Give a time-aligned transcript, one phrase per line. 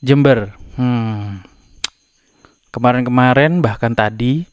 [0.00, 0.56] Jember.
[0.80, 1.44] Hmm.
[2.72, 4.48] Kemarin-kemarin bahkan tadi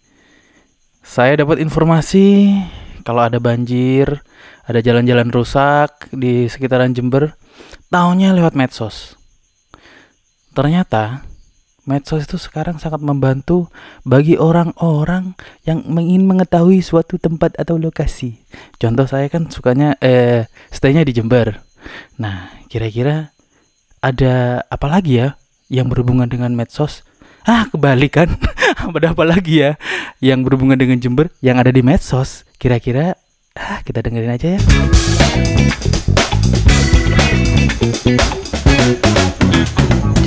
[1.00, 2.52] saya dapat informasi
[3.08, 4.20] kalau ada banjir,
[4.68, 7.40] ada jalan-jalan rusak di sekitaran Jember,
[7.88, 9.16] taunya lewat medsos.
[10.52, 11.24] Ternyata
[11.88, 13.72] medsos itu sekarang sangat membantu
[14.04, 18.44] bagi orang-orang yang ingin mengetahui suatu tempat atau lokasi.
[18.76, 21.64] Contoh saya kan sukanya eh stay-nya di Jember.
[22.20, 23.32] Nah, kira-kira
[24.02, 25.34] ada apa lagi ya
[25.68, 27.02] yang berhubungan dengan medsos?
[27.48, 28.30] Ah, kebalikan.
[28.98, 29.80] ada apa lagi ya
[30.22, 32.46] yang berhubungan dengan Jember yang ada di medsos?
[32.62, 33.18] Kira-kira
[33.58, 34.60] ah, kita dengerin aja ya.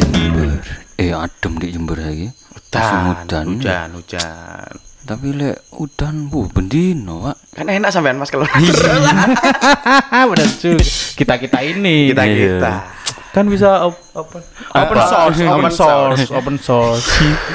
[0.00, 0.58] Jember.
[0.98, 2.28] Eh adem di Jember lagi.
[2.70, 3.44] Musim udan.
[3.58, 4.70] hujan, hujan.
[5.00, 7.36] Tapi lek udan bu bendino pak.
[7.56, 8.46] Kan enak sampean Mas kalau
[10.30, 10.84] Benar juga.
[11.18, 12.14] Kita-kita ini.
[12.14, 12.36] kita Iya.
[12.38, 12.72] kita.
[13.30, 15.06] Kan bisa op- open open Apa?
[15.06, 17.06] source, open Open source, open source.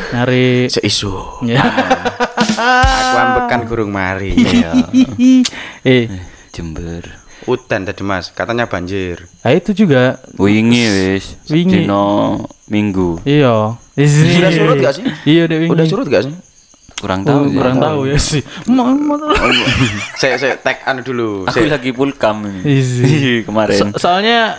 [0.09, 1.11] Nyari Seisu.
[1.44, 1.59] ya.
[2.55, 4.31] Aku ambekan gurung mari.
[4.33, 4.72] Iya.
[5.83, 6.08] eh,
[6.49, 7.03] Jember.
[7.45, 9.30] Udan tadi Mas, katanya banjir.
[9.39, 10.81] nah itu juga Wingi
[11.14, 11.38] wis.
[11.45, 11.83] Wingi.
[11.83, 13.21] Dino minggu.
[13.21, 13.75] iya.
[13.94, 15.03] Sudah surut gak sih?
[15.23, 15.71] Iya, udah wingi.
[15.71, 16.33] Udah surut gak sih?
[16.95, 17.53] Kurang Oh, tahu sih.
[17.53, 18.42] kurang tahu ya sih.
[18.66, 19.19] Ma- ma-
[20.17, 21.45] Saya saya tag anu dulu.
[21.45, 22.64] Aku Saya lagi pulkam ini.
[23.47, 23.77] Kemarin.
[23.77, 24.55] So- soalnya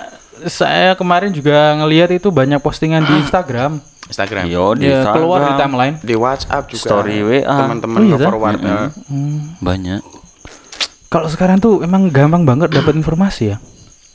[0.47, 3.81] saya kemarin juga ngelihat itu banyak postingan di Instagram.
[4.07, 4.45] Instagram.
[4.45, 5.59] Iya di Ya, keluar di Instagram.
[5.59, 5.95] timeline.
[5.99, 6.81] Di WhatsApp juga.
[6.81, 7.43] Story WA.
[7.43, 8.59] Teman-teman Oh, iya, nge-forward.
[8.61, 8.89] eh.
[9.59, 10.01] Banyak.
[11.07, 13.59] Kalau sekarang tuh emang gampang banget dapat informasi ya.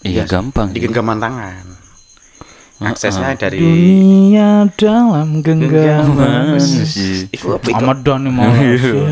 [0.02, 0.70] Iya gampang.
[0.70, 1.66] di genggaman tangan.
[2.82, 6.58] Aksesnya dari Dunia dalam genggaman.
[7.30, 7.78] Iku apa iku?
[7.78, 8.50] Ahmad Dhani mau.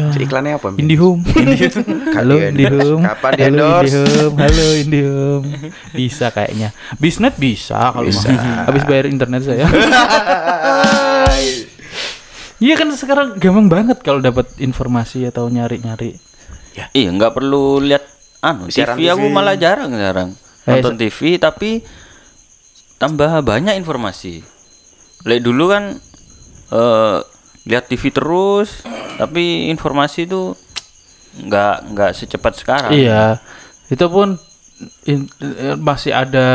[0.10, 0.74] Si iklannya apa?
[0.74, 1.22] Indihome.
[2.18, 2.36] Halo.
[2.42, 3.06] Indihome.
[3.06, 3.94] Kapan di Halo endorse?
[3.94, 4.38] Indihome.
[4.42, 5.48] Halo Indihome.
[5.94, 6.74] Bisa kayaknya.
[6.98, 8.34] Bisnet bisa kalau Bisa.
[8.34, 8.66] mau.
[8.66, 9.66] Habis bayar internet saya.
[12.60, 16.20] Iya kan sekarang gampang banget kalau dapat informasi atau nyari-nyari.
[16.92, 18.04] Iya nggak perlu lihat
[18.44, 19.36] anu Siaran TV, aku TV.
[19.36, 20.30] malah jarang jarang
[20.68, 21.80] Eh, nonton TV tapi
[23.00, 24.44] tambah banyak informasi.
[25.24, 25.96] Lek dulu kan
[26.70, 27.18] eh
[27.66, 28.84] lihat TV terus
[29.16, 30.54] tapi informasi itu
[31.40, 32.92] nggak nggak secepat sekarang.
[32.92, 33.40] Iya.
[33.88, 34.36] Itu pun
[35.06, 36.48] in- eh, masih ada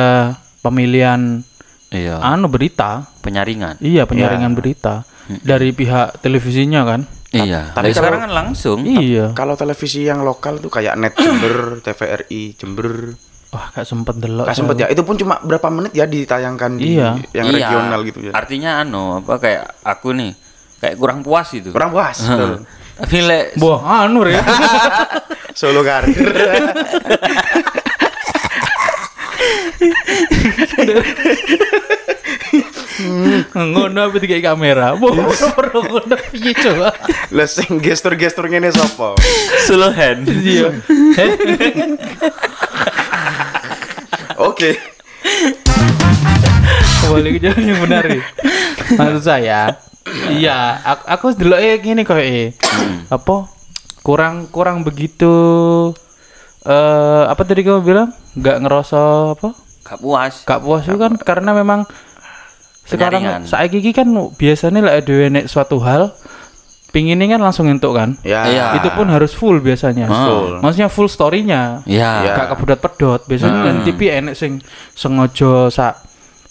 [0.61, 1.41] pemilihan
[1.89, 2.21] Iya.
[2.21, 3.09] anu berita.
[3.21, 3.81] Penyaringan.
[3.81, 5.09] Iya, penyaringan berita
[5.41, 7.03] dari pihak televisinya kan.
[7.31, 7.73] Iya.
[7.73, 8.79] tapi Tapi kalau- sekarang kan langsung.
[8.85, 9.33] Iya.
[9.33, 13.17] Kalau televisi yang lokal tuh kayak Net Jember, TVRI Jember.
[13.55, 14.51] Wah, gak sempet delok.
[14.51, 14.87] Gak sempet ya.
[14.91, 17.23] Itu pun cuma berapa menit ya ditayangkan di Iya.
[17.31, 17.55] yang Iya.
[17.55, 18.33] regional gitu ya.
[18.35, 20.35] Artinya anu apa kayak aku nih
[20.83, 21.71] kayak kurang puas itu.
[21.71, 22.19] Kurang puas.
[22.19, 22.67] betul.
[22.95, 24.43] Tapi lek Wah, anu ya.
[25.59, 26.19] Solo karir.
[33.55, 34.95] ngono apa tiga kamera.
[34.95, 36.91] Wah, ngono piye coba.
[37.31, 39.15] Lah sing gestur-gestur ngene sapa?
[39.67, 40.27] slow hand.
[40.31, 40.71] Iya.
[44.55, 44.79] Oke.
[47.03, 48.23] Kembali ke jalan yang benar ya.
[48.95, 49.75] Maksud saya,
[50.31, 52.55] iya, aku, aku delok eh gini kok eh.
[53.11, 53.51] Apa?
[54.07, 55.27] Kurang kurang begitu
[56.63, 58.15] eh apa tadi kamu bilang?
[58.39, 59.59] Gak ngerasa apa?
[59.83, 60.47] Gak puas.
[60.47, 61.91] Gak puas itu kan karena memang
[62.87, 63.43] Penyaringan.
[63.43, 64.07] sekarang saya gigi kan
[64.39, 66.15] biasanya lah ada nek suatu hal
[66.95, 68.15] pinginnya kan langsung entuk kan.
[68.23, 68.47] Ya.
[68.47, 68.67] Iya.
[68.79, 70.07] Itu pun harus full biasanya.
[70.07, 70.63] Full.
[70.63, 71.83] Maksudnya full story-nya.
[71.83, 72.11] Iya.
[72.23, 72.35] Iya.
[72.39, 73.21] Gak kepedot-pedot.
[73.27, 74.63] Biasanya kan TV enek sing
[74.95, 75.99] sengaja sa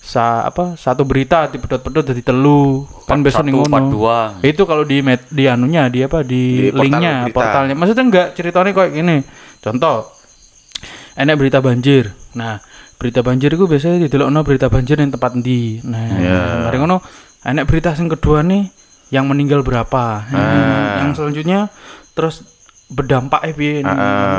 [0.04, 4.04] sa apa satu berita dipedot-pedot jadi telu kan biasa satu, ning ngono.
[4.44, 7.36] Itu kalau di met, di anunya di apa di, Di portal linknya berita.
[7.40, 7.74] portalnya.
[7.80, 9.18] Maksudnya enggak ceritanya kayak gini.
[9.64, 10.12] Contoh
[11.16, 12.12] enek berita banjir.
[12.36, 12.60] Nah,
[13.00, 15.80] berita banjir itu biasanya didelokno berita banjir yang tempat ndi.
[15.88, 16.04] Nah,
[16.68, 17.00] mari ngono
[17.48, 18.83] enek berita yang kedua nih
[19.14, 20.26] yang meninggal berapa.
[20.34, 21.70] Nah, Yang selanjutnya
[22.18, 22.42] terus
[22.90, 23.86] berdampak eh piye.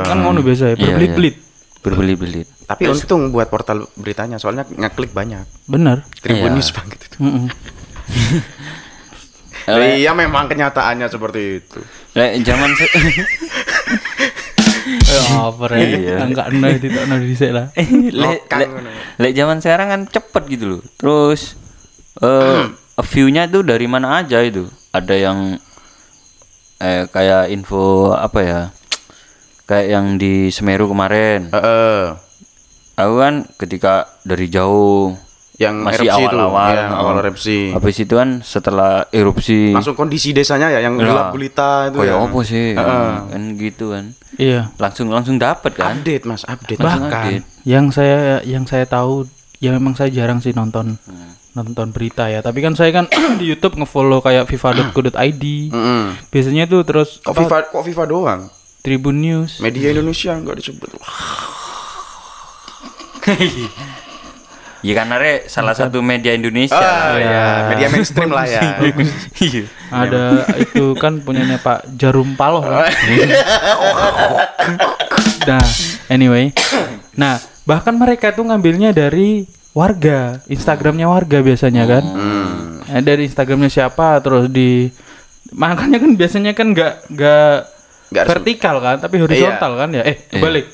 [0.03, 1.35] Kan ngono biasa ya, Iya, berbelit-belit.
[1.79, 2.47] Berbelit-belit.
[2.67, 5.47] Tapi untung buat portal beritanya soalnya ngeklik banyak.
[5.71, 6.03] Bener.
[6.19, 6.55] Tribun Iya.
[6.59, 7.17] News banget itu.
[7.23, 7.47] Mm-mm.
[9.65, 11.81] Iya memang kenyataannya seperti itu.
[12.13, 12.69] Lek zaman
[14.85, 15.87] Eh, apa ya?
[15.89, 16.15] Iya.
[16.21, 17.73] Enggak enak dhisik lah.
[17.73, 18.61] lek Lokang
[19.17, 20.81] lek zaman sekarang kan cepet gitu loh.
[21.01, 21.57] Terus
[22.21, 22.69] eh
[23.03, 24.69] view-nya tuh dari mana aja itu.
[24.91, 25.59] Ada yang
[26.77, 28.61] eh kayak info apa ya?
[29.65, 31.49] Kayak yang di Semeru kemarin.
[31.51, 32.15] Heeh.
[32.95, 35.11] Aku kan ketika dari jauh
[35.55, 36.99] yang masih erupsi itu, awal-awal, ya, oh.
[36.99, 37.59] awal erupsi.
[37.71, 41.07] Habis itu kan setelah erupsi Langsung kondisi desanya ya yang Ya.
[41.07, 42.23] gelap gulita itu kayak ya.
[42.27, 42.67] apa sih?
[42.75, 43.07] Heeh.
[43.31, 44.05] Kan gitu kan.
[44.35, 44.61] Iya.
[44.75, 45.95] Langsung langsung dapat kan.
[45.99, 46.79] Update Mas, update.
[46.79, 47.43] Langsung Bahkan update.
[47.63, 49.27] Yang saya yang saya tahu
[49.63, 51.31] ya memang saya jarang sih nonton Hmm.
[51.55, 52.43] Nonton berita ya.
[52.43, 53.07] Tapi kan saya kan
[53.39, 55.43] di YouTube ngefollow kayak viva.co.id.
[55.71, 56.01] Mm-mm.
[56.29, 58.41] Biasanya tuh terus Kok apa, FIFA kok FIFA doang?
[58.83, 59.63] Tribun News.
[59.63, 60.89] Media Indonesia nggak disebut.
[64.85, 66.77] Ya karena Re, salah satu media Indonesia.
[66.77, 67.73] Ah, ya.
[67.73, 68.77] media mainstream lah ya.
[69.41, 69.65] Iya.
[69.89, 72.85] Ada itu kan punyanya Pak Jarum Paloh kan.
[75.49, 75.65] nah,
[76.05, 76.53] anyway.
[77.17, 82.03] Nah, bahkan mereka tuh ngambilnya dari warga, Instagramnya warga biasanya kan.
[82.03, 82.79] Hmm.
[82.87, 84.87] Eh, dari Instagramnya siapa terus di
[85.51, 87.55] makanya kan biasanya kan nggak nggak
[88.25, 90.03] vertikal kan, tapi horizontal kan ya.
[90.07, 90.65] Eh, kebalik.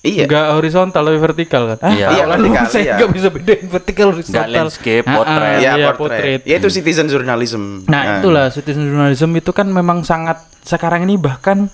[0.00, 0.24] Iya.
[0.24, 1.78] Nggak horizontal tapi vertikal kan.
[1.84, 2.08] Ah, Iya.
[2.12, 2.94] Iya, vertikal, saya iya.
[2.96, 4.48] nggak bisa bedain vertikal horizontal.
[4.48, 5.58] landscape, Ah, ah, potret.
[5.60, 6.40] Iya, iya, portrait.
[6.48, 7.84] Ya itu citizen journalism.
[7.84, 11.68] Nah, itulah citizen journalism itu kan memang sangat sekarang ini bahkan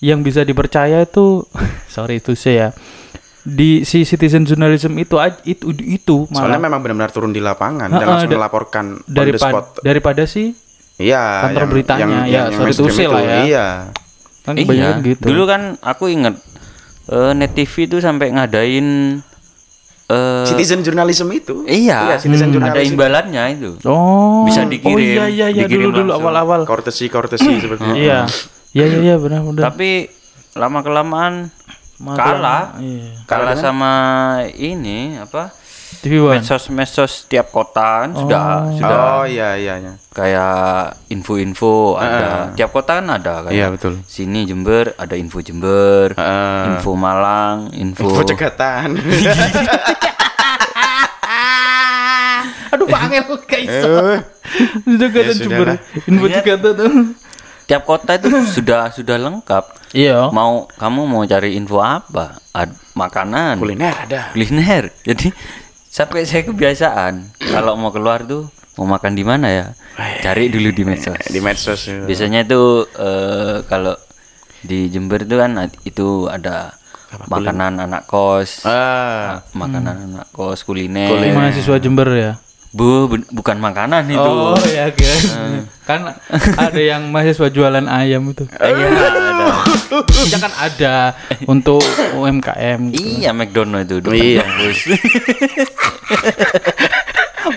[0.00, 1.44] yang bisa dipercaya itu
[1.94, 2.72] sorry itu saya
[3.46, 5.14] di si citizen journalism itu
[5.44, 9.06] itu itu Soalnya malah memang benar-benar turun di lapangan Ah, dan langsung da- melaporkan on
[9.06, 9.64] the daripada spot.
[9.80, 10.50] daripada si
[10.96, 12.00] Iya, kantor yang- beritanya.
[12.00, 13.36] yang- Ya, yang- yang sorry to say lah ya.
[13.44, 13.66] Iya.
[14.42, 14.90] kan Iya.
[15.00, 15.22] gitu.
[15.24, 16.34] Dulu kan aku inget
[17.06, 19.18] eh, Net TV itu sampai ngadain
[20.04, 21.62] eh Citizen journalism itu.
[21.64, 22.94] Iya, Iya, citizen ada journalism.
[22.94, 23.70] imbalannya itu.
[23.84, 26.22] oh Bisa oh dikirim, iya iya iya dikirim dulu dulu langsung.
[26.24, 27.94] awal-awal Courtesy courtesy seperti itu.
[28.00, 28.22] iya
[28.72, 30.06] iya iya iya benar benar Tapi
[30.52, 31.50] lama kelamaan
[31.96, 32.62] Malah- kalah.
[32.78, 33.08] iya.
[33.24, 33.92] Kalah sama
[34.52, 35.48] ini apa?
[35.96, 39.92] TV One Medsos-medsos tiap kota kan sudah sudah Oh iya iya iya.
[40.10, 42.52] kayak info-info ada.
[42.52, 43.50] Tiap kota kan ada kan.
[43.50, 44.02] Iya betul.
[44.04, 46.62] Sini Jember ada info Jember, Heeh.
[46.74, 48.98] info Malang, info, Info cegatan.
[52.66, 54.20] aduh bangel kayak iso Eh,
[54.84, 55.68] sudah kata Ya, Jember
[56.06, 56.26] info
[56.76, 56.92] tuh
[57.66, 59.64] tiap kota itu sudah sudah lengkap.
[59.92, 62.38] iya Mau kamu mau cari info apa?
[62.50, 64.22] Ad- makanan, kuliner ada.
[64.30, 64.90] kuliner.
[65.08, 65.30] Jadi
[65.86, 69.66] sampai saya kebiasaan kalau mau keluar tuh mau makan di mana ya?
[70.20, 71.16] Cari dulu di medsos.
[71.34, 71.80] Di medsos.
[71.82, 72.04] ya.
[72.04, 73.96] Biasanya itu eh, kalau
[74.60, 75.52] di Jember itu kan
[75.82, 76.74] itu ada
[77.26, 81.06] makanan anak kos, Ah, makanan anak kos, kuliner.
[81.32, 82.32] mahasiswa Jember ya
[82.68, 84.20] Bu, bu- bukan makanan itu.
[84.20, 85.20] Oh ya kan.
[85.82, 86.00] kan
[86.56, 88.44] ada yang mahasiswa jualan ayam itu.
[88.52, 89.46] Eh, Iya, ada.
[90.02, 90.94] Kita kan ada
[91.46, 91.80] untuk
[92.12, 92.90] UMKM.
[92.90, 93.00] gitu.
[93.18, 94.44] Iya, McDonald itu Iya.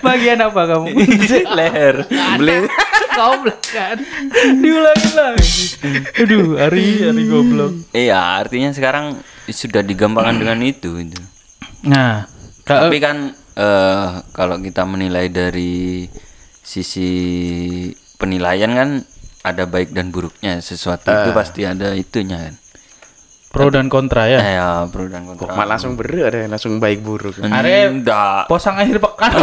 [0.00, 0.86] Bagian apa kamu?
[1.58, 2.06] Leher.
[2.38, 2.64] beli
[3.12, 3.98] goblok kan.
[4.56, 5.64] Diulangin lagi.
[6.16, 7.72] Aduh, Ari, Ari goblok.
[7.90, 10.94] Iya, artinya sekarang sudah digampangkan dengan itu.
[10.96, 11.18] itu.
[11.82, 12.24] Nah,
[12.62, 16.08] Tapi kan eh, kalau kita menilai dari
[16.60, 17.10] sisi
[18.16, 18.90] penilaian kan
[19.42, 22.54] ada baik dan buruknya sesuatu itu pasti ada itunya kan.
[23.50, 24.38] pro dan kontra ya.
[24.38, 25.42] Eh, ya, pro dan kontra.
[25.42, 27.34] Kok malah langsung bener ada langsung baik buruk.
[27.42, 28.46] Are- Enggak.
[28.46, 29.42] Posang akhir pekan.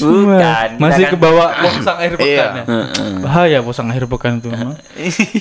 [0.00, 0.68] Bukan.
[0.78, 2.64] Masih kan- bawah posang akhir pekan ya.
[3.20, 4.48] Bahaya posang akhir pekan itu.
[4.48, 4.80] mah.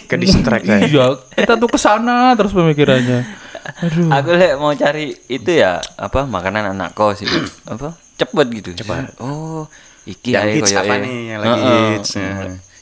[0.04, 0.68] Ke distract.
[0.68, 3.45] Iya, kita tuh ke sana terus pemikirannya.
[3.82, 4.10] Aduh.
[4.14, 7.40] Aku lek mau cari itu ya apa makanan anak kos itu
[7.74, 8.70] apa cepet gitu.
[8.86, 9.18] Cepet.
[9.20, 9.68] Oh,
[10.08, 11.88] iki Yang hits apa nih, yang lagi Heeh.
[11.98, 12.32] hits, ya.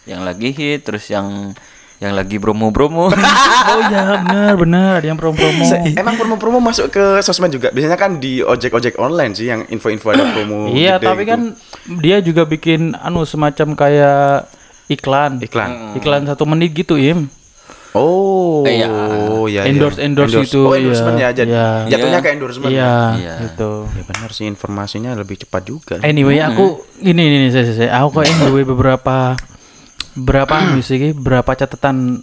[0.04, 1.56] Yang lagi hit terus yang
[2.04, 3.08] yang lagi promo-promo.
[3.64, 5.64] Oh iya, benar benar ada yang promo-promo.
[5.96, 7.72] Emang promo-promo masuk ke sosmed juga?
[7.72, 10.68] Biasanya kan di ojek-ojek online sih yang info-info ada promo.
[10.76, 11.32] Iya, tapi gitu.
[11.32, 11.42] kan
[12.04, 14.52] dia juga bikin anu semacam kayak
[14.92, 15.40] iklan.
[15.40, 15.96] iklan.
[15.96, 17.32] Iklan satu menit gitu, Im.
[17.94, 18.90] Oh, Iya.
[19.46, 19.62] iya.
[19.70, 20.10] Endorse- iya.
[20.10, 21.30] endorse itu, Oh, endorsement iya.
[21.30, 21.38] ya.
[21.38, 21.68] Jadi Iya.
[21.88, 22.26] jatuhnya Iya.
[22.26, 22.72] ke endorsement.
[22.72, 23.34] Iya, Iya.
[23.46, 23.72] gitu.
[23.88, 25.96] Ya benar sih informasinya lebih cepat juga.
[26.02, 29.38] Anyway, aku ini ini saya, saya, aku kok duwe beberapa
[30.14, 32.22] berapa anu sih berapa catatan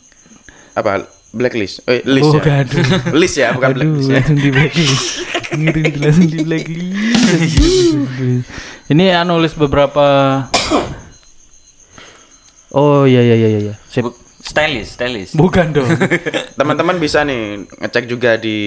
[0.72, 1.02] Apa?
[1.30, 1.86] Blacklist.
[1.86, 2.62] Eh, list Oh, ya.
[2.62, 2.82] aduh.
[3.14, 4.14] list ya, bukan Aduh, blacklist ya.
[4.18, 5.06] langsung di blacklist.
[5.94, 6.98] Langsung di blacklist.
[8.88, 10.06] Ini anu list beberapa
[12.70, 13.74] Oh iya iya iya iya.
[13.86, 14.06] Sip.
[14.50, 15.30] Stylish, stylish.
[15.38, 15.86] Bukan dong.
[16.58, 18.58] Teman-teman bisa nih ngecek juga di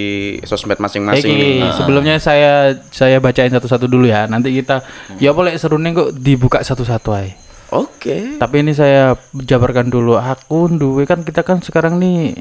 [0.48, 1.28] sosmed masing-masing.
[1.28, 4.24] Oke, sebelumnya saya saya bacain satu-satu dulu ya.
[4.24, 4.80] Nanti kita
[5.20, 7.36] ya boleh seru nih kok dibuka satu-satu aja.
[7.74, 8.40] Oke.
[8.40, 10.16] Tapi ini saya jabarkan dulu.
[10.16, 12.32] Aku duwe kan kita kan sekarang nih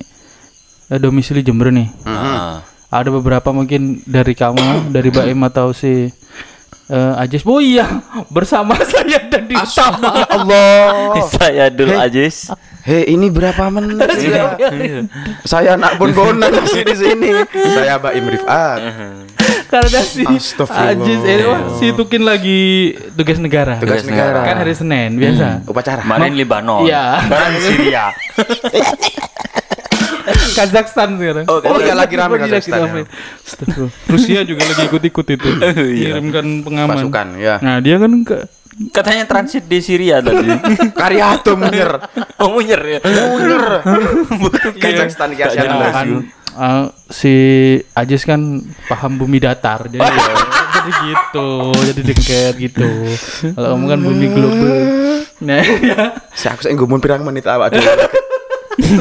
[0.88, 1.92] eh, domisili Jember nih.
[2.08, 2.64] Heeh.
[2.94, 6.08] Ada beberapa mungkin dari kamu, dari Baim atau si
[6.88, 7.44] eh, Ajis.
[7.44, 7.90] Oh iya,
[8.36, 10.22] bersama saya dan di sana.
[10.22, 10.88] Ya Allah.
[11.28, 12.54] Saya dulu Ajis.
[12.84, 14.60] Hei, ini berapa menit ya?
[15.48, 17.32] Saya anak bonbonan masih di sini.
[17.72, 18.80] Saya Baim Rifat.
[19.72, 20.92] Karena si Astagfirullah.
[20.92, 23.80] Ajis ini wah, si Tukin lagi tugas negara.
[23.80, 24.44] Tugas Tugas negara.
[24.44, 25.64] Kan hari Senin biasa.
[25.64, 26.04] Upacara.
[26.04, 26.84] Kemarin Libanon.
[26.84, 27.24] Iya.
[27.24, 28.06] Sekarang Syria.
[30.54, 31.46] Kazakhstan sekarang.
[31.48, 33.08] Oh, oh iya, lagi rame Lagi Kazakhstan, rame.
[33.48, 33.96] Astagfirullah.
[34.12, 35.50] Rusia juga lagi ikut-ikut itu.
[36.04, 37.00] Kirimkan pengaman.
[37.00, 37.64] Pasukan, ya.
[37.64, 38.44] Nah, dia kan ke
[38.90, 40.50] Katanya transit di Syria tadi.
[41.00, 41.98] Karyato munyer.
[42.42, 43.00] oh, munyer ya.
[43.02, 43.66] Munyer.
[44.78, 45.94] Kazakhstan ya Gak jelas.
[45.94, 46.08] kan
[46.54, 47.34] uh, si
[47.94, 50.34] Ajis kan paham bumi datar jadi ya,
[50.74, 51.50] jadi gitu
[51.90, 52.90] jadi dengket gitu
[53.54, 54.76] kalau kamu kan bumi global
[55.44, 57.94] nah ya Si aku sing ngomong pirang menit awak dhewe.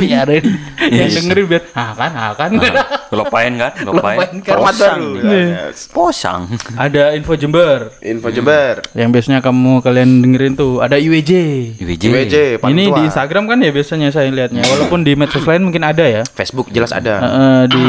[0.00, 0.44] Biarin
[0.92, 2.50] yang dengerin biar ah kan ah kan
[3.12, 3.72] Kelopain kan?
[3.84, 4.18] Kelopain.
[4.40, 4.56] Kelopain kan.
[4.56, 5.00] Posang.
[5.20, 5.68] Iya.
[5.92, 6.42] Posang.
[6.80, 8.80] ada info Jember Info Jember.
[8.96, 11.32] yang biasanya kamu kalian dengerin tuh ada IWJ
[11.80, 12.04] IWJ.
[12.08, 12.36] IWJ,
[12.72, 16.22] ini di Instagram kan ya biasanya saya lihatnya walaupun di medsos lain mungkin ada ya
[16.32, 17.20] Facebook jelas ada.
[17.20, 17.86] Eh, di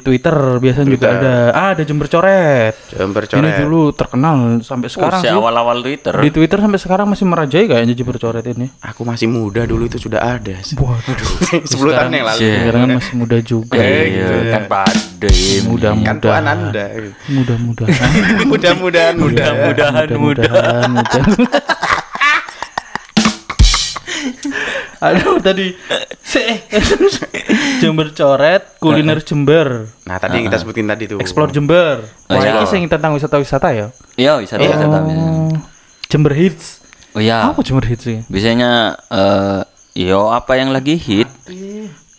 [0.00, 1.24] Twitter biasanya juga Twitter.
[1.24, 3.58] ada ah ada Jember coret Jember ini coret.
[3.60, 6.14] dulu terkenal sampai sekarang Sekarang sih awal-awal Twitter.
[6.20, 8.66] Di Twitter sampai sekarang masih merajai kayaknya Jember coret ini.
[8.80, 10.56] Aku masih muda dulu itu sudah ada.
[10.60, 11.13] Waduh.
[11.14, 11.64] 10
[11.96, 12.38] tahun yang lalu.
[12.40, 12.54] Iya.
[12.58, 13.78] Sekarang kan masih muda juga.
[13.78, 14.52] Iya, gitu ya.
[14.52, 14.92] kan pada
[15.24, 16.44] Kan tuan Mudah-mudahan.
[16.46, 16.84] Anda.
[17.30, 18.10] Mudah-mudahan.
[18.50, 19.48] Mudah-mudahan mudah.
[19.64, 20.18] Mudah-mudahan mudah.
[20.18, 20.88] Mudah-mudahan.
[20.90, 21.22] mudah.
[25.04, 25.76] Aduh tadi
[27.78, 31.18] Jember coret, kuliner Jember, Nah, tadi yang kita sebutin tadi tuh.
[31.20, 32.00] explore Jember.
[32.26, 32.56] Oh, Wah, iya.
[32.58, 33.86] ini sing tentang wisata-wisata ya.
[34.16, 34.64] Iya, tapi.
[34.64, 35.52] Oh,
[36.08, 36.80] Jember hits.
[37.12, 37.52] Oh iya.
[37.52, 38.18] Apa Jember hits sih?
[38.26, 39.60] Biasanya eh
[39.94, 41.30] yo apa yang lagi hit?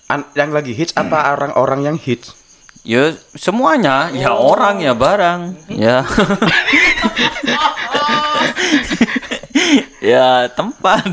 [0.07, 2.31] An- yang lagi hits apa orang-orang yang hits?
[2.85, 6.05] Ya semuanya, ya orang ya barang, ya.
[10.13, 11.09] ya tempat.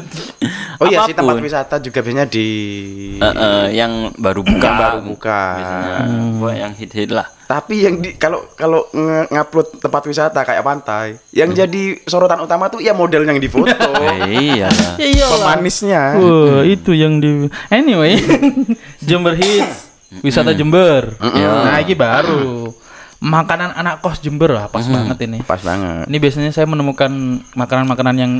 [0.83, 2.47] Oh iya sih tempat wisata juga biasanya di
[3.17, 4.59] Eh, eh, yang baru buka.
[4.61, 5.41] yang baru buka.
[5.55, 5.97] Biasanya,
[6.37, 7.27] buat yang hit-hit lah.
[7.43, 8.89] Tapi yang di kalau kalau
[9.29, 13.69] ngupload tempat wisata kayak pantai, yang jadi sorotan utama tuh ya model yang difoto.
[14.03, 14.97] Eh, iya lah.
[15.31, 16.03] Pemanisnya.
[16.17, 18.19] Wah, itu yang di Anyway,
[19.07, 21.15] Jember Hits, wisata Jember.
[21.21, 22.73] Nah, ini baru.
[23.23, 25.39] Makanan anak kos Jember lah, pas banget ini.
[25.47, 26.11] Pas banget.
[26.11, 27.12] Ini biasanya saya menemukan
[27.55, 28.33] makanan-makanan yang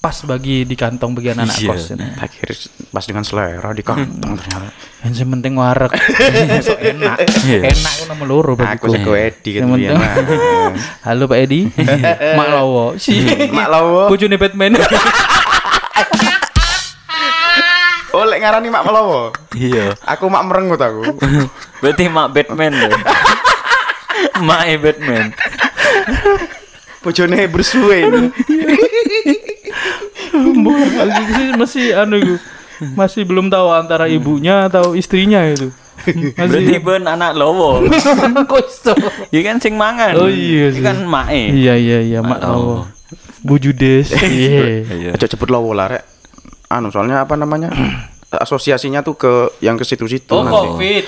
[0.00, 1.68] pas bagi di kantong bagian anak Iya.
[1.68, 2.08] kos ini.
[2.16, 2.56] Akhirnya
[2.88, 4.72] pas dengan selera di kantong ternyata.
[5.04, 5.92] Yang penting warak.
[6.64, 7.20] So, enak.
[7.44, 9.12] Enak itu nomor loro Aku bagiku.
[9.12, 10.40] sih Edi kan Yang biyen, penting-
[10.72, 10.84] Mas.
[11.04, 11.60] Halo Pak Edi.
[12.40, 12.84] Mak Lowo.
[12.96, 13.12] Si
[13.52, 14.02] Mak Lowo.
[14.08, 14.72] Bojone Batman.
[18.10, 19.22] Oh, lek ngarani Mak Melowo.
[19.52, 19.94] Iya.
[20.02, 21.14] Aku Mak merengut aku.
[21.78, 22.90] Berarti mak Batman deh.
[24.40, 25.26] mak e Batman.
[27.00, 28.20] Bojone bersuwe ini.
[30.34, 30.76] Mbok
[31.36, 32.36] sih masih anu iku.
[32.96, 35.68] Masih belum tahu antara ibunya atau istrinya itu.
[36.36, 37.84] Berarti Masih ben anak lowo.
[38.50, 38.92] kok iso?
[39.28, 40.16] Ya kan sing mangan.
[40.16, 40.80] Oh, iya sih.
[40.80, 41.52] kan mak e.
[41.52, 42.88] Iya iya iya Mak Lowo.
[43.44, 44.12] Bu Judes.
[44.24, 44.84] Iya.
[44.88, 45.10] Iya.
[45.16, 46.04] Aja cepet Lowo lah, Rek.
[46.72, 47.68] Anu, soalnya apa namanya?
[48.44, 50.70] Asosiasinya tuh ke yang ke situ-situ Oh, nanti.
[50.70, 51.04] Covid.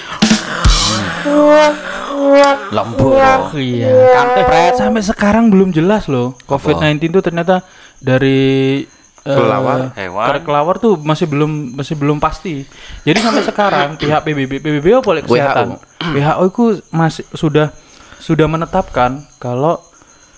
[2.75, 3.15] Lampu.
[3.57, 3.89] Iya.
[4.13, 6.35] Kampret sampai sekarang belum jelas loh.
[6.51, 7.63] Covid-19 itu ternyata
[8.03, 8.83] dari
[9.23, 10.27] eh, Kelelawar, hewan.
[10.29, 12.67] dari kelelawar tuh masih belum masih belum pasti.
[13.03, 15.79] Jadi sampai sekarang pihak PBB PBB apa boleh kesehatan.
[16.13, 17.71] WHO itu masih sudah
[18.19, 19.79] sudah menetapkan kalau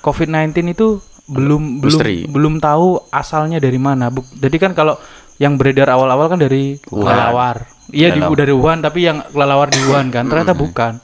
[0.00, 2.28] COVID-19 itu belum belum Misteri.
[2.28, 4.12] belum tahu asalnya dari mana.
[4.12, 5.00] Buk- Jadi kan kalau
[5.40, 7.64] yang beredar awal-awal kan dari kelelawar.
[7.88, 11.00] Iya di dari Wuhan tapi yang kelelawar di Wuhan kan ternyata bukan.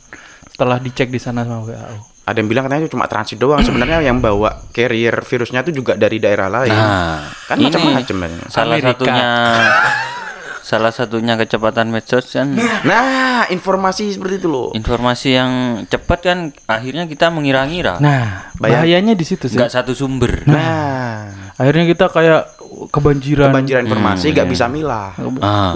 [0.52, 2.09] Setelah dicek di sana sama WHO.
[2.30, 3.58] Ada yang bilang katanya itu cuma transit doang.
[3.58, 6.70] Sebenarnya yang bawa carrier virusnya itu juga dari daerah lain.
[6.70, 8.94] Nah, kan macam-macam salah Amerika.
[8.94, 9.28] satunya
[10.62, 14.70] salah satunya kecepatan medsos kan Nah, informasi seperti itu loh.
[14.70, 15.52] informasi yang
[15.84, 19.58] cepat kan akhirnya kita mengira-ngira Nah, Bayang- bahayanya di situ sih.
[19.58, 22.54] nggak satu sumber Nah, Akhirnya kita kayak
[22.88, 23.50] kebanjiran.
[23.50, 25.10] kebanjiran informasi nggak bisa milah.
[25.40, 25.74] ah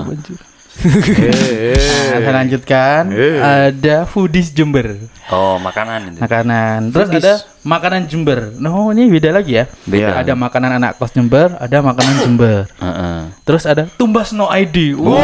[0.77, 1.73] Eh,
[2.15, 3.03] Nah, saya lanjutkan.
[3.11, 3.39] Eh.
[3.39, 4.99] Ada foodies Jember.
[5.27, 6.91] oh makanan itu Makanan.
[6.91, 7.25] Terus Foodies.
[7.25, 8.53] ada makanan Jember.
[8.57, 9.65] No, ini beda lagi ya.
[9.85, 10.21] Beda.
[10.21, 12.67] Ada makanan anak kos Jember, ada makanan Jember.
[12.85, 13.19] Heeh.
[13.43, 14.95] Terus ada tumbas no ID.
[14.95, 15.19] Wow.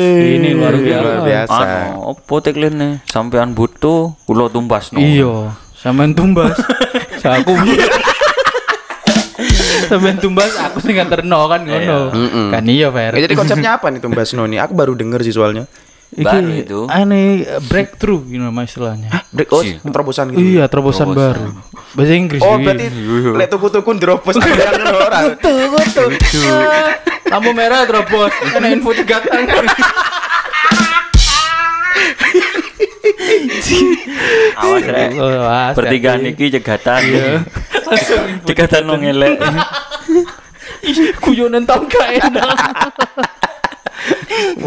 [0.00, 1.02] Ini luar biasa.
[1.02, 1.60] Luar biasa.
[1.60, 4.98] Anu, opo teklene sampean butuh kula tumbas no.
[4.98, 6.54] Iya, sampean tumbas.
[7.20, 7.52] Saya aku
[9.90, 11.98] Sampean tumbas aku sih nganterno kan ngono.
[12.50, 13.12] Kan iya, Fer.
[13.14, 14.58] Eh, jadi konsepnya apa nih tuh Mbak Snow nih?
[14.64, 15.64] Aku baru denger sih soalnya.
[16.10, 16.78] Baru itu.
[16.90, 19.10] Aneh breakthrough gitu nama istilahnya.
[19.30, 19.78] Break oh, Sih.
[19.78, 20.42] terobosan gitu.
[20.42, 21.38] Iya, terobosan Terobosan.
[21.38, 21.46] baru.
[21.94, 22.40] Bahasa Inggris.
[22.42, 22.64] Oh, iya.
[22.66, 22.86] berarti
[23.38, 25.24] lek tuku-tuku yang orang.
[25.38, 26.08] tuh, tuh.
[27.30, 28.34] Lampu merah terobos.
[28.34, 29.46] Ada info cegatan.
[34.56, 35.10] Awas rek.
[35.16, 37.00] Awas, Pertigaan iki cegatan.
[37.04, 37.44] Iya.
[38.44, 39.36] Cegatan no ngelek.
[40.80, 42.56] Ih, Guyonan tau gak enak.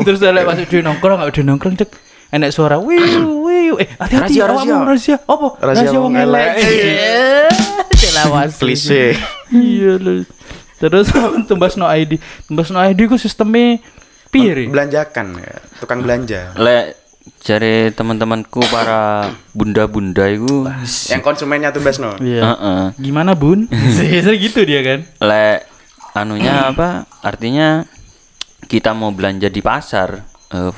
[0.06, 1.90] terus ada pas di nongkrong nggak di nongkrong cek
[2.30, 4.76] enak suara wiu wiu eh hati-hati Rahasia, rahasia.
[4.86, 7.50] rahasia apa Rahasia rahasia wong elek elek.
[7.98, 9.18] celawas Klise.
[9.50, 10.22] iya lho
[10.78, 11.10] terus
[11.50, 13.82] tumbas no ID tumbas no ID ku sistemnya
[14.30, 14.66] piye?
[14.70, 16.54] Belanjakan ya, tukang belanja.
[16.58, 16.98] Lek
[17.40, 20.68] cari teman-temanku para bunda-bunda itu
[21.08, 22.16] Yang konsumennya tuh Basno.
[22.20, 22.82] iya Heeh.
[23.00, 23.68] gimana bun
[24.00, 25.60] Biasanya gitu dia kan Lek
[26.14, 27.04] anunya apa?
[27.20, 27.84] Artinya
[28.64, 30.72] kita mau belanja di pasar eh,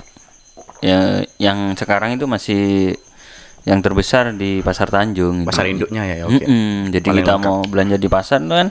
[0.80, 1.00] ya
[1.38, 2.94] yang sekarang itu masih
[3.66, 5.50] yang terbesar di Pasar Tanjung itu.
[5.50, 6.38] Pasar induknya ya, oke.
[6.38, 7.50] Mm-mm, jadi Paling kita lengkap.
[7.50, 8.68] mau belanja di pasar kan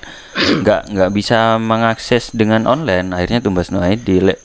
[0.63, 4.39] nggak nggak bisa mengakses dengan online akhirnya tumbas no ID lek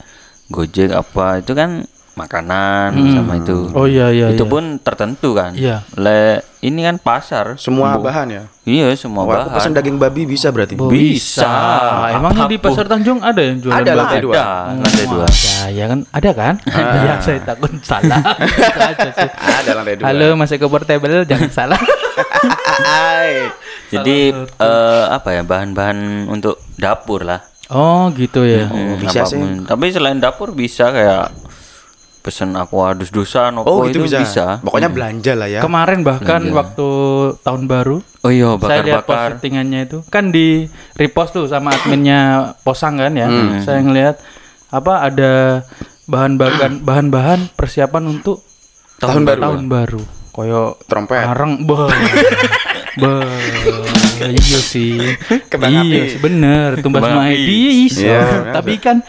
[0.50, 4.50] Gojek apa itu kan makanan sama itu Oh, iya, iya, itu iya.
[4.50, 5.86] pun tertentu kan Iya.
[5.92, 8.42] lek ini kan pasar Semua Bu- bahan ya.
[8.62, 10.76] iya semua Wah, aku bahan pesan daging babi bisa berarti.
[10.76, 11.46] Bisa.
[11.46, 13.98] Ah, emangnya di pasar Tanjung ada yang jualan Ada babi?
[13.98, 14.34] lantai dua.
[14.34, 16.54] ada lantai dua Ya, ya kan ada kan?
[17.06, 18.20] ya saya takut salah.
[18.60, 19.28] Itu aja sih.
[19.32, 20.04] Ada lantai dua.
[20.06, 21.80] Halo Mas Eko Portable jangan salah.
[22.78, 23.48] Hai.
[23.92, 28.66] jadi eh, apa ya bahan-bahan untuk dapur lah Oh gitu ya.
[28.66, 29.38] Hmm, bisa sih.
[29.62, 31.30] tapi selain dapur bisa kayak
[32.20, 34.18] pesen aqua dus dusan Oh, itu gitu bisa.
[34.20, 35.60] bisa Pokoknya belanja lah ya.
[35.60, 36.88] Kemarin bahkan waktu
[37.40, 42.52] tahun baru oh iya saya lihat bakar-bakar postingannya itu kan di repost tuh sama adminnya
[42.60, 43.26] Posang kan ya.
[43.64, 44.20] Saya ngelihat
[44.68, 45.64] apa ada
[46.04, 48.44] bahan-bahan bahan-bahan persiapan untuk
[49.00, 49.40] Tahun baru.
[49.40, 50.02] tahun baru.
[50.30, 51.24] Koyo Trompet.
[51.24, 51.88] Areng bah.
[53.02, 53.24] bah.
[54.20, 55.00] Iya sih.
[55.00, 56.84] Iya sih bener.
[56.84, 57.88] Tumbas Kembang no api.
[57.88, 59.00] Iya, Tapi kan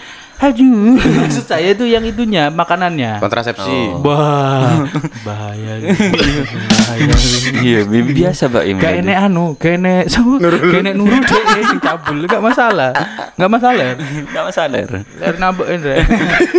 [0.42, 3.22] aduh maksud saya tuh yang itunya makanannya.
[3.22, 4.02] Kontrasepsi.
[4.02, 4.90] Bah,
[5.22, 5.78] bahaya.
[5.78, 7.16] bahaya.
[7.66, 11.64] iya bi- biasa mbak Im Gak enek anu, gak enek sama, gak enek nurul deh
[11.64, 12.92] sing cabul, gak masalah,
[13.38, 13.94] gak masalah.
[14.02, 14.80] nggak masalah
[15.22, 16.02] Ler nambah Indra.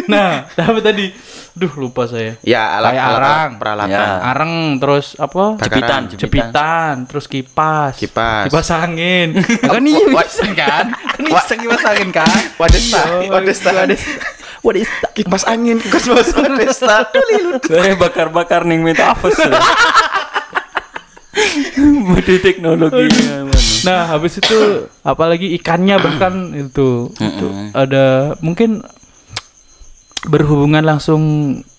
[0.07, 1.07] Nah, tapi tadi,
[1.53, 2.39] duh lupa saya.
[2.41, 3.51] Ya, alat, Kayak arang.
[3.59, 3.93] peralatan.
[3.93, 4.07] Ya.
[4.25, 5.45] Areng terus apa?
[5.59, 6.01] jepitan.
[6.09, 7.99] Jepitan, terus kipas.
[7.99, 8.49] Kipas.
[8.49, 9.37] Kipas angin.
[9.37, 10.07] kan iya
[10.55, 10.85] kan?
[10.95, 12.31] Kan bisa kipas angin kan?
[12.57, 13.29] Wadesta, Yo,
[13.75, 14.27] wadesta.
[14.63, 15.11] Wadesta.
[15.11, 17.11] Kipas angin, kipas bawah Wadesta.
[17.67, 19.43] saya bakar-bakar nih metaverse
[21.83, 23.49] Mode teknologinya.
[23.83, 24.59] Nah, habis itu
[25.03, 28.85] apalagi ikannya bahkan itu, itu ada mungkin
[30.23, 31.23] berhubungan langsung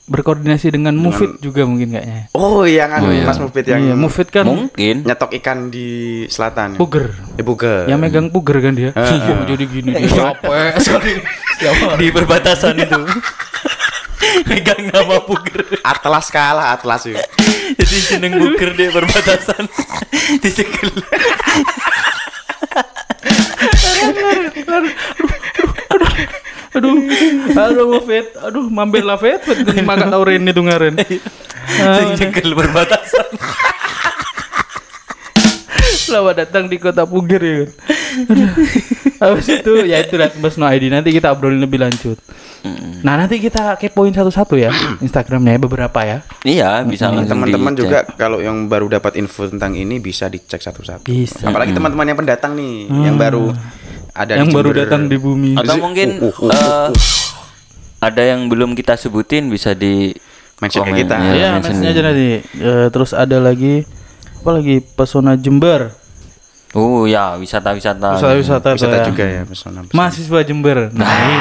[0.03, 2.27] berkoordinasi dengan Mufid juga mungkin kayaknya.
[2.36, 3.23] Oh, yang anu Oh, iya.
[3.23, 5.88] Mas Mufid yang Iya, Mufid kan mungkin nyetok ikan di
[6.27, 6.75] selatan.
[6.75, 7.15] puger.
[7.39, 7.88] Ibu ke.
[7.88, 8.91] Yang megang puger kan dia.
[8.91, 11.23] Oh, jadi gini dia capek sekali.
[11.99, 13.01] Di perbatasan itu.
[14.49, 17.19] Megang nama puger Atlas kalah Atlas itu.
[17.75, 19.67] jadi jeneng puger di perbatasan.
[20.41, 20.89] Dicekel
[26.73, 26.97] Aduh,
[27.53, 30.97] aduh Mufid, aduh mampir lah Fit, Fit makan taurin itu ngaren.
[32.17, 33.27] sing perbatasan
[36.13, 37.69] Selamat datang di kota Puger ya kan.
[39.17, 42.21] Habis itu ya itu dah Mas No ID nanti kita obrolin lebih lanjut.
[43.02, 44.69] Nah nanti kita kepoin satu-satu ya
[45.02, 46.21] Instagramnya ya, beberapa ya.
[46.45, 51.10] iya bisa teman-teman juga kalau yang baru dapat info tentang ini bisa dicek satu-satu.
[51.10, 51.49] Bisa.
[51.49, 53.49] Apalagi teman-teman yang pendatang nih, yang baru
[54.13, 54.82] ada yang di baru Jember.
[54.86, 55.52] datang di bumi.
[55.58, 56.88] atau mungkin Uh, uh, uh, eh,
[58.06, 60.13] ada yang belum kita sebutin bisa di
[60.62, 61.17] Mention ke kita.
[61.17, 62.45] ya, ya, mention aja nanti.
[62.62, 63.82] Eh, terus ada lagi
[64.45, 66.02] apa lagi pesona Jember.
[66.73, 69.05] Oh ya wisata-wisata Wisata-wisata Wisata ya.
[69.05, 69.86] juga ya pesona.
[69.93, 70.89] Mahasiswa Jember.
[70.93, 71.38] Nah, ini.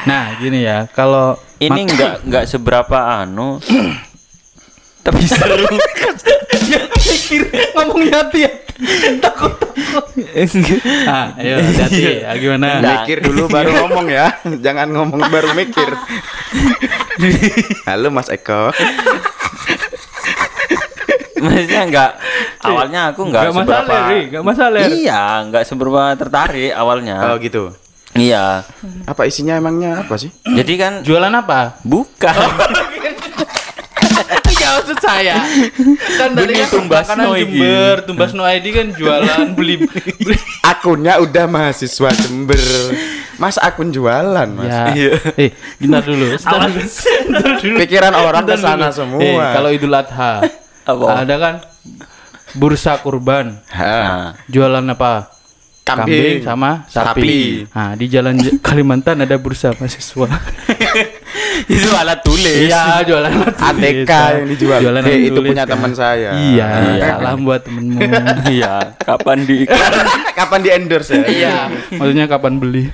[0.00, 0.78] Nah, gini ya.
[0.90, 3.60] Kalau ini nggak nggak seberapa anu
[5.04, 5.64] tapi seru
[6.68, 8.50] ya mikir ngomongnya hati ya.
[9.20, 9.52] Takut.
[11.04, 12.24] Ah, ayo hati.
[12.24, 12.80] Ya, gimana?
[12.80, 13.04] Nah.
[13.04, 14.40] Mikir dulu baru ngomong ya.
[14.64, 15.84] Jangan ngomong baru mikir.
[17.88, 18.72] Halo Mas Eko.
[21.40, 22.10] maksudnya nggak
[22.62, 24.20] awalnya aku nggak seberapa masalah, Ri.
[24.26, 24.80] Nggak masalah.
[24.90, 27.72] iya nggak seberapa tertarik awalnya Oh gitu.
[28.12, 28.64] iya
[29.04, 30.28] Apa isinya emangnya apa sih?
[30.44, 31.78] jadi kan Jualan apa?
[31.80, 32.36] bukan
[34.20, 35.36] Enggak maksud saya.
[36.16, 37.32] Kan tadi Benih kan tumbas makanan no.
[37.34, 39.74] Jember, tumbas no ID kan jualan beli.
[40.18, 40.36] beli.
[40.62, 42.60] Akunnya udah mahasiswa Jember.
[43.34, 44.68] Mas akun jualan, Mas.
[44.68, 44.84] ya.
[44.92, 45.10] Iya.
[45.38, 46.36] Eh, bentar dulu.
[46.36, 46.84] Bentar dulu.
[46.84, 47.76] Bentar dulu.
[47.80, 49.18] Pikiran orang ke sana semua.
[49.18, 50.44] Eh, kalau Idul Adha
[50.84, 51.04] Apa?
[51.16, 51.54] ada kan
[52.52, 53.58] bursa kurban.
[53.68, 55.36] Ha, Jualan apa?
[55.80, 56.38] Kambing.
[56.40, 57.02] sama sapi.
[57.02, 57.38] Sapi.
[57.68, 60.28] Nah, di jalan Kalimantan ada bursa mahasiswa.
[61.66, 64.06] itu alat tulis Iya, jualan alat tulis.
[64.06, 64.78] ATK yang dijual.
[64.80, 65.72] Jualan alat itu tulis, punya kan.
[65.74, 66.30] teman saya.
[66.32, 67.06] Iya, Iya.
[67.16, 67.98] salam buat temenmu.
[68.54, 69.66] iya kapan di
[70.30, 71.26] Kapan di endorse ya?
[71.26, 71.56] Iya,
[71.92, 72.84] maksudnya kapan beli?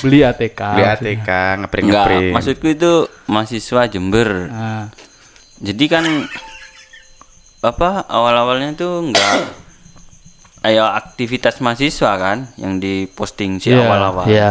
[0.00, 0.60] Beli ATK.
[0.60, 2.32] Beli ATK, ngepring Enggak, ngepring.
[2.34, 2.92] maksudku itu
[3.24, 4.28] mahasiswa Jember.
[4.46, 4.84] Nah,
[5.56, 6.04] Jadi kan
[7.60, 9.52] apa awal-awalnya tuh enggak
[10.64, 14.24] ayo aktivitas mahasiswa kan yang diposting si iya, awal-awal.
[14.28, 14.50] Iya.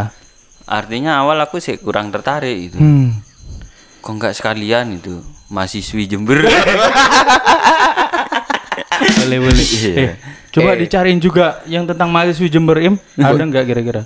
[0.69, 2.77] Artinya awal aku sih kurang tertarik itu.
[2.77, 3.17] Hmm.
[4.01, 6.45] Kok enggak sekalian itu mahasiswi Jember.
[9.25, 9.65] boleh boleh.
[9.79, 9.95] Iya.
[9.95, 10.13] Eh,
[10.53, 12.95] coba dicariin juga yang tentang mahasiswa Jember Im.
[13.17, 14.03] Ada nggak kira-kira?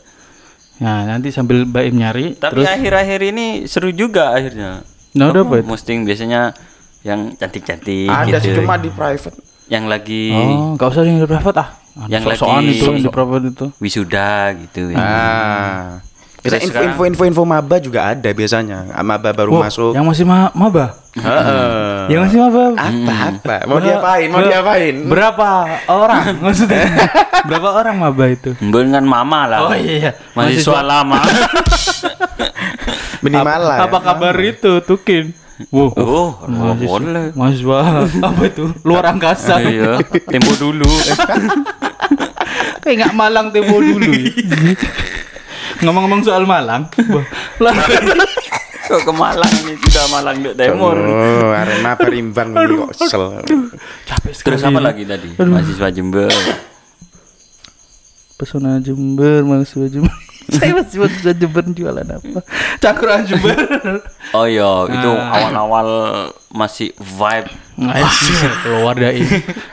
[0.83, 2.25] Nah, nanti sambil Mbak Im nyari.
[2.35, 4.83] Tapi terus akhir-akhir ini seru juga akhirnya.
[5.15, 5.67] Nah, udah apa itu?
[5.69, 6.51] Posting biasanya
[7.03, 8.59] yang cantik-cantik Ada sih gitu.
[8.59, 9.35] cuma di private.
[9.65, 11.67] yang lagi Oh, nggak usah yang di private ah.
[12.05, 13.65] Yang Sok-sokan lagi- itu yang di private itu.
[13.77, 14.79] wisuda gitu.
[14.93, 16.01] Ah.
[16.39, 18.89] Bisa Terus info, info info info maba juga ada biasanya.
[18.99, 19.91] Maba baru Wow, masuk.
[19.93, 20.85] Yang masih ma maba.
[21.13, 21.97] Heeh.
[22.09, 22.61] Yang masih maba.
[22.75, 23.55] Apa apa?
[23.63, 24.27] Mau Ber- diapain?
[24.27, 24.93] Mau ber- diapain?
[25.05, 25.47] Berapa
[25.87, 26.83] orang maksudnya?
[27.43, 28.49] berapa orang maba itu?
[28.57, 29.57] Dengan mama lah.
[29.61, 30.11] Oh iya iya.
[30.33, 31.21] Mahasiswa lama.
[33.23, 33.77] Minimal lah.
[33.87, 34.03] Apa ya.
[34.03, 35.42] kabar itu Tukin?
[35.69, 35.93] Wow.
[35.95, 37.27] oh, oh, mahasiswa, boleh.
[37.37, 37.77] mahasiswa
[38.27, 38.65] apa itu?
[38.83, 39.61] Luar angkasa.
[39.63, 40.01] iya,
[40.33, 40.89] tempo dulu.
[42.83, 44.11] Kayak nggak Malang tempo dulu.
[44.11, 44.75] ya.
[45.83, 46.87] Ngomong-ngomong soal Malang,
[47.59, 47.75] lah,
[48.83, 50.95] Kok ke Malang ini sudah Malang Dek Timur.
[50.99, 53.23] Oh, Arema perimbang ini kok kesel.
[54.03, 54.59] capek sekali.
[54.59, 55.29] Terus apa lagi tadi?
[55.39, 56.31] Mahasiswa Jember.
[58.35, 60.17] Pesona Jember, mahasiswa Jember.
[60.55, 62.39] Saya masih mahasiswa Jember jualan apa?
[62.77, 63.55] Cangkruan Jember.
[64.31, 65.35] Oh iya, itu Ah.
[65.39, 65.87] awal-awal
[66.49, 69.25] masih vibe Anjir, keluar dari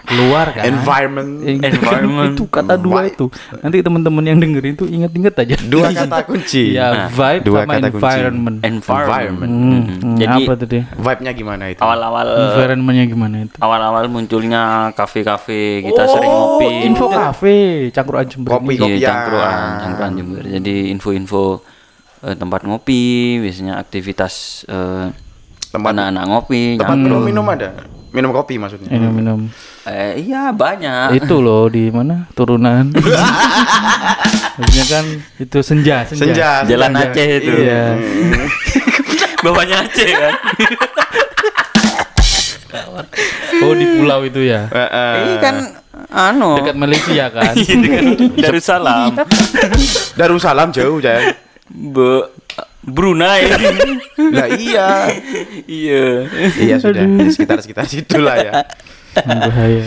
[0.03, 0.65] keluar kan.
[0.65, 1.31] Environment.
[1.43, 2.33] Environment.
[2.33, 3.13] itu kata dua Vibe.
[3.13, 3.27] itu.
[3.57, 5.57] Nanti teman-teman yang dengerin tuh inget-inget aja.
[5.61, 6.73] Dua kata kunci.
[6.73, 7.97] Iya, vibe Dua sama kata kunci.
[7.99, 8.57] environment.
[8.63, 9.51] environment.
[9.51, 9.83] Hmm, Mhm.
[10.01, 10.79] hmm, Jadi apa tadi?
[10.83, 11.81] Vibe-nya gimana itu?
[11.81, 13.57] awal-awal Environmentnya gimana itu?
[13.59, 16.67] awal-awal munculnya kafe-kafe kita sering ngopi.
[16.67, 17.57] Oh, info kafe,
[17.91, 18.51] cangkruan Jember.
[18.55, 18.75] Kopi, kopi.
[18.75, 19.05] Iya, kopian.
[19.07, 20.43] cangkruan, cangkruan Jember.
[20.51, 21.43] Jadi info-info
[22.21, 23.03] eh, tempat ngopi,
[23.39, 24.35] biasanya aktivitas
[24.67, 25.07] eh,
[25.71, 26.63] Tempat- anak-anak ngopi.
[26.79, 27.69] Tempat minum minum ada.
[28.11, 28.91] Minum kopi maksudnya.
[28.91, 29.41] Minum minum.
[29.87, 31.15] Eh, iya banyak.
[31.17, 32.27] Itu loh di mana?
[32.35, 32.91] Turunan.
[34.61, 35.05] Maksudnya kan
[35.41, 36.21] itu senja, senja.
[36.21, 36.51] Senja.
[36.69, 37.07] Jalan senja.
[37.09, 37.53] Aceh itu.
[37.65, 37.83] Iya.
[39.47, 40.35] Bapaknya Aceh kan.
[43.61, 44.71] Oh di pulau itu ya.
[44.71, 45.15] Heeh.
[45.21, 45.55] Ini kan
[46.09, 47.53] anu Dekat Malaysia kan.
[47.59, 49.13] Iya, Darussalam.
[50.17, 51.35] Darussalam jauh, Jay.
[51.71, 52.31] Be
[52.83, 53.45] Brunei.
[54.37, 55.09] Lah iya.
[55.65, 56.05] iya.
[56.57, 57.05] iya sudah.
[57.05, 58.53] Di sekitar-sekitar situ lah ya.
[59.11, 59.85] Bahaya.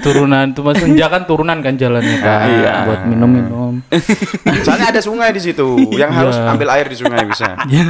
[0.00, 2.48] Turunan itu mas senja kan turunan kan jalannya kan.
[2.48, 2.72] Iya.
[2.84, 3.84] Buat minum-minum.
[4.62, 6.50] Soalnya ada sungai di situ yang harus Iya.
[6.50, 7.52] ambil air di sungai bisa.
[7.68, 7.84] Ya.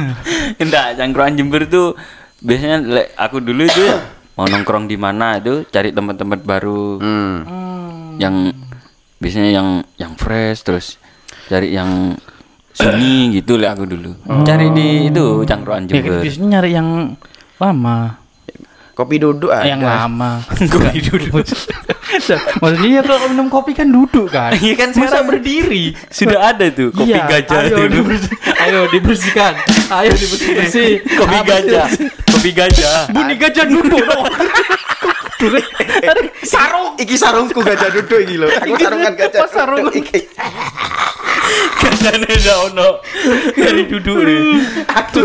[0.57, 1.95] Enggak, cangkruan Jember tuh
[2.37, 3.85] biasanya le- aku dulu itu
[4.33, 7.37] mau nongkrong di mana itu cari tempat-tempat baru Hmm.
[8.17, 8.53] yang
[9.17, 11.01] biasanya yang yang fresh terus
[11.47, 12.13] cari yang
[12.77, 14.13] sunyi gitu lah aku dulu.
[14.43, 16.21] Cari di itu cangkruan Ya, Jember.
[16.21, 17.17] biasanya nyari yang
[17.57, 18.21] lama.
[18.93, 19.61] Kopi duduk ada.
[19.63, 20.41] yang lama.
[20.73, 21.45] Kopi duduk.
[22.57, 24.57] Maksudnya ya kalau minum kopi kan duduk kan.
[24.57, 25.93] Iya kan Masa sekarang berdiri.
[26.09, 27.93] Sudah ada tuh kopi Iya, gajah ayo, dulu.
[27.93, 29.53] dibersih- ayo dibersihkan.
[29.91, 30.91] Ayo dibersih-bersih.
[31.13, 31.87] Kopi gajah.
[32.27, 32.99] Kopi gajah.
[33.07, 34.01] Bunyi gajah duduk
[35.37, 35.63] Duduk.
[36.41, 36.97] Sarung.
[36.97, 38.47] Iki sarungku gajah duduk iki lho.
[38.49, 39.39] Aku sarungan gajah.
[39.45, 40.19] Pas duduk iki.
[41.77, 42.89] Gajahnya udah ono
[43.55, 44.41] dari duduk nih.
[44.89, 45.19] Aku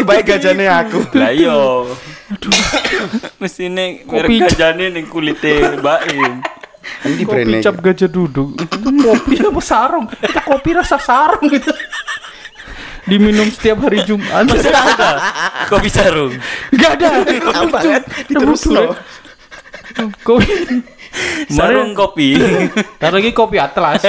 [0.00, 0.98] tiba gajahnya aku.
[1.16, 1.88] Lah yo.
[3.38, 4.36] Mesti nih merek Kopi.
[4.42, 6.42] gajahnya nih kulitnya baim.
[7.04, 7.60] Ini Kopi brandnya.
[7.64, 8.58] cap gajah duduk.
[8.60, 10.06] Itu kopi apa sarung?
[10.08, 11.72] Itu kopi rasa sarung gitu.
[13.04, 14.48] Diminum setiap hari Jumat.
[14.48, 15.10] Masih ada
[15.68, 16.32] kopi sarung.
[16.72, 17.20] Gak ada.
[17.52, 18.96] Apa diterus lo.
[20.20, 20.50] Kopi.
[21.54, 22.34] Sarung kopi.
[22.98, 24.02] Ntar lagi kopi atlas.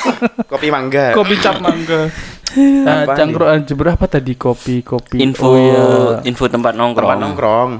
[0.50, 1.16] Kopi mangga.
[1.16, 2.12] kopi cap mangga.
[2.50, 5.84] Nah, Apa cangkruan Jember apa tadi kopi kopi Info oh, iya.
[6.26, 7.06] info tempat nongkrong.
[7.06, 7.70] Tempat nongkrong.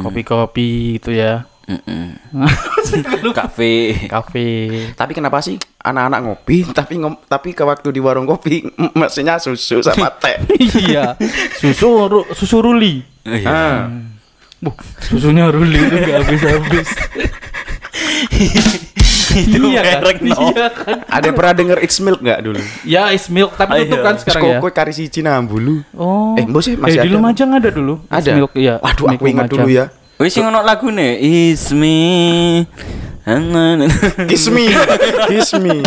[0.00, 2.16] kopi-kopi gitu ya Mm-mm.
[3.30, 4.08] Kafe.
[4.08, 4.48] kafe
[4.96, 8.64] Tapi kenapa sih anak-anak ngopi tapi ngom tapi ke waktu di warung kopi
[8.96, 10.40] mesinnya susu sama teh.
[10.80, 11.20] iya
[11.54, 13.46] susu ru- susu ruli Oh, iya.
[13.46, 13.78] Ah.
[14.62, 16.88] Buh, susunya ruli itu gak habis-habis
[19.32, 20.36] Itu iya kan merek no.
[20.52, 22.60] iya kan Ada yang pernah denger It's Milk nggak dulu?
[22.84, 23.82] ya is milk tapi Ayo.
[23.88, 25.80] tutup kan sekarang ya Kok kari siji bulu.
[25.96, 27.16] oh Eh, mbok sih masih eh, di ada.
[27.16, 28.30] Lumajang ada dulu Ada.
[28.36, 29.88] milk iya Waduh, aku ingat dulu ya.
[30.20, 31.98] Wis sing ono lagune Ismi.
[34.26, 34.66] Kiss me.
[35.30, 35.78] Kiss me.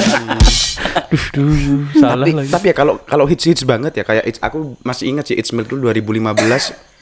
[1.11, 4.39] duh, duh, salah tapi, lagi tapi ya kalau kalau hits hits banget ya kayak It's-
[4.39, 6.94] aku masih ingat sih It's Milk dulu 2015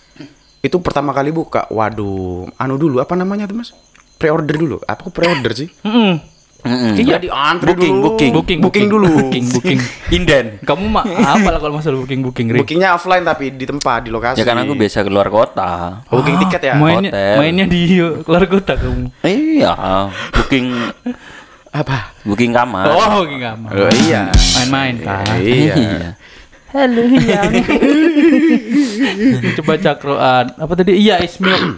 [0.63, 3.76] itu pertama kali buka waduh anu dulu apa namanya tuh mas
[4.15, 6.32] pre-order dulu apa pre-order sih Mm-mm.
[6.63, 6.95] Mm-mm.
[6.95, 8.04] Iya diantri Booking, dulu.
[8.08, 8.32] booking.
[8.32, 9.08] Booking, booking dulu.
[9.12, 9.80] Booking, booking.
[10.15, 10.45] Inden.
[10.63, 12.63] Kamu mah apa lah kalau masalah booking booking, Ri?
[12.63, 14.39] Bookingnya offline tapi di tempat di lokasi.
[14.39, 15.99] Ya kan aku biasa keluar kota.
[16.08, 16.80] Oh, booking tiket ya.
[16.80, 17.36] Mainnya, Hotel.
[17.36, 19.12] mainnya di keluar kota kamu.
[19.28, 19.73] Iya,
[20.32, 20.65] booking
[21.76, 22.15] Apa?
[22.23, 22.86] booking kamar.
[22.95, 23.69] Oh, booking kamar.
[23.76, 24.32] Oh, iya.
[24.32, 25.36] Main-main kan.
[25.43, 25.76] Iya.
[26.74, 27.54] Halo yang.
[29.56, 30.46] Coba cakroan.
[30.58, 30.98] Apa tadi?
[30.98, 31.78] Iya, Ismil.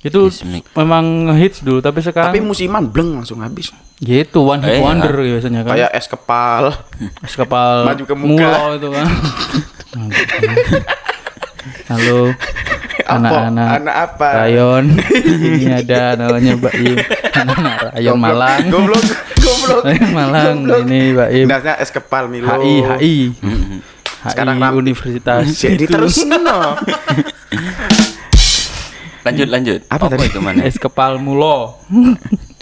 [0.00, 0.64] Itu Ismik.
[0.72, 3.70] memang hits dulu, tapi sekarang Tapi musiman bleng langsung habis.
[4.00, 5.76] gitu one hit Eh, wonder biasanya kan.
[5.76, 6.72] Kayak es kepal.
[7.20, 8.50] Es kapal Maju ke muka.
[8.74, 9.06] itu kan.
[11.84, 12.32] Halo
[13.04, 14.28] anak-anak Anak apa?
[14.40, 14.84] Rayon.
[15.52, 16.96] Ini ada namanya Mbak Im.
[17.36, 18.60] Anak-anak Rayon Goblok, Malang.
[18.72, 19.04] Goblok,
[19.36, 19.82] goblok.
[19.84, 21.44] Rayon Malang ini Mbak Im.
[21.44, 22.48] Dasnya es kepal Milo.
[22.48, 23.14] HI HI.
[24.26, 25.44] Sekarang HI ram- Universitas.
[25.64, 25.92] Jadi Itu.
[25.96, 26.76] terus no.
[29.20, 29.80] Lanjut lanjut.
[29.88, 30.28] Apa tadi?
[30.28, 30.64] itu mana?
[30.64, 31.76] Es kepal mulo.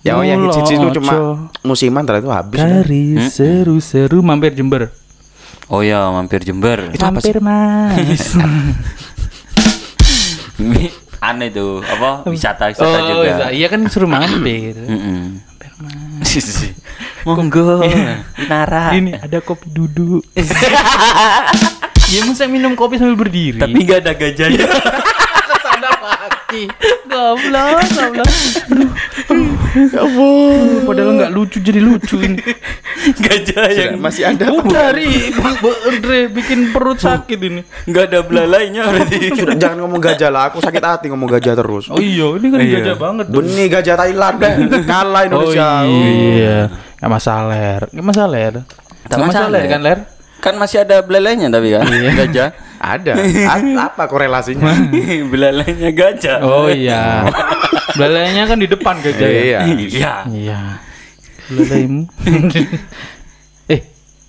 [0.00, 2.56] Ya oh, yang Mulo, hits itu cuma musiman terus itu habis.
[2.56, 2.80] kan?
[2.80, 4.88] Kari seru-seru mampir Jember.
[5.68, 6.88] Oh ya, mampir Jember.
[6.88, 7.36] Itu apa sih?
[7.36, 8.32] mampir Mas.
[10.56, 10.88] Ini
[11.20, 12.24] Aneh tuh, apa?
[12.24, 13.28] Wisata-wisata oh, juga.
[13.28, 14.72] iya, iya kan suruh mampir.
[14.72, 15.36] Mm-mm.
[17.24, 17.84] Monggo.
[18.48, 18.96] Nara.
[18.96, 20.24] Ini ada kopi duduk.
[22.12, 23.60] ya masa minum kopi sambil berdiri.
[23.60, 24.66] Tapi gak ada gajahnya.
[25.80, 26.62] ada lagi.
[27.10, 28.30] Goblok, goblok.
[29.70, 30.82] Ya ampun.
[30.84, 32.38] Padahal nggak lucu jadi lucu ini.
[33.16, 34.50] Gajah yang Masih ada?
[34.62, 35.30] Dari
[35.84, 37.62] Andre bikin perut sakit ini.
[37.84, 39.30] nggak ada belalainya berarti.
[39.32, 41.86] Sudah jangan ngomong gajah lah, aku sakit hati ngomong gajah terus.
[41.88, 42.74] Oh iya, ini kan Iya.
[42.78, 43.24] gajah banget.
[43.26, 43.34] tuh.
[43.40, 45.68] Benih gajah Thailand deh, kalah Oh Indonesia.
[45.86, 46.58] iya.
[46.98, 47.82] Nggak masalah, Ler.
[47.90, 48.54] Nggak masalah, Ler.
[48.60, 48.66] Nggak
[49.08, 49.98] masalah, masalah, Ler, kan, Ler?
[50.40, 51.84] Kan masih ada belalainya tapi kan
[52.16, 52.50] gajah.
[52.80, 53.12] Ada.
[53.44, 54.72] A- apa korelasinya?
[55.32, 56.40] belalainya gajah.
[56.40, 57.28] Oh iya.
[57.92, 59.40] Belalainya kan di depan gajah ya.
[59.44, 59.60] Iya.
[59.68, 60.14] Iya.
[60.32, 60.60] Iya.
[61.52, 62.08] Belalaimu.
[63.72, 63.80] eh,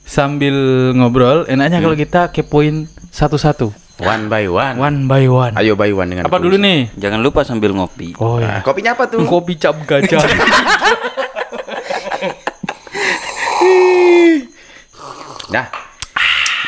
[0.04, 0.56] sambil
[0.92, 3.72] ngobrol, enaknya kalau kita kepoin satu-satu.
[4.02, 4.76] One by one.
[4.76, 5.54] One by one.
[5.56, 6.90] Ayo by one dengan Apa dulu nih?
[6.98, 8.18] Jangan lupa sambil ngopi.
[8.18, 8.66] Oh Nah, ya.
[8.66, 9.22] kopinya apa tuh?
[9.24, 10.26] Kopi cap gajah.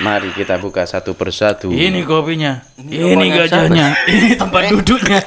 [0.03, 1.71] Mari kita buka satu persatu.
[1.71, 2.59] Ini kopinya.
[2.75, 3.87] Ini, rokoknya gajahnya.
[4.11, 5.19] Ini tempat duduknya.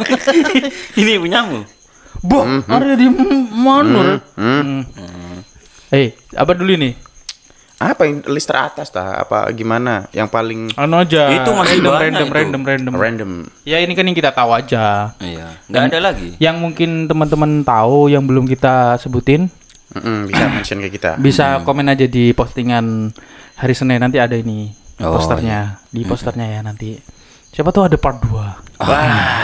[1.00, 1.64] Ini punyamu.
[2.20, 3.08] Boh, ada di
[3.56, 4.20] mana?
[4.36, 4.84] Hmm.
[5.88, 6.92] Eh, apa dulu nih?
[7.76, 9.20] Apa yang list teratas tah?
[9.20, 10.08] Apa gimana?
[10.12, 11.28] Yang paling Anu aja.
[11.28, 12.36] Itu masih random, random, itu.
[12.36, 13.30] random, random, random?
[13.68, 15.12] Ya ini kan yang kita tahu aja.
[15.20, 15.60] Iya.
[15.68, 16.28] Nggak ada lagi.
[16.40, 19.52] Yang mungkin teman-teman tahu yang belum kita sebutin,
[19.92, 21.20] Mm-mm, bisa mention ke kita.
[21.20, 23.12] bisa komen aja di postingan
[23.56, 26.96] hari Senin nanti ada ini Oh, posternya di posternya ya nanti.
[27.52, 28.32] Siapa tahu ada part 2.
[28.80, 29.36] Wah.